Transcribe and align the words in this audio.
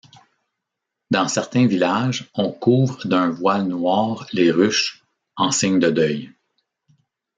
Dans 1.11 1.27
certains 1.27 1.67
villages, 1.67 2.31
on 2.33 2.51
couvre 2.51 3.05
d'un 3.07 3.29
voile 3.29 3.67
noir 3.67 4.25
les 4.33 4.49
ruches 4.49 5.03
en 5.35 5.51
signe 5.51 5.77
de 5.77 5.91
deuil. 5.91 6.31